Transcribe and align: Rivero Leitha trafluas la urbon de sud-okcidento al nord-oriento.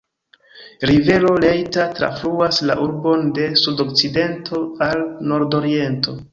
Rivero 0.91 1.33
Leitha 1.43 1.85
trafluas 1.99 2.63
la 2.71 2.79
urbon 2.87 3.29
de 3.37 3.47
sud-okcidento 3.67 4.67
al 4.91 5.09
nord-oriento. 5.33 6.21